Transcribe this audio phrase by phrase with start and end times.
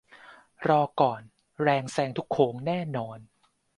[0.67, 1.21] รอ ก่อน
[1.61, 3.19] แรงแซงทุกโค้งแน่นอน